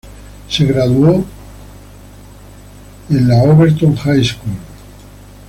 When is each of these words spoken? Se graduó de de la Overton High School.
Se 0.49 0.65
graduó 0.65 1.23
de 3.07 3.19
de 3.19 3.21
la 3.23 3.43
Overton 3.43 3.95
High 3.97 4.23
School. 4.25 4.55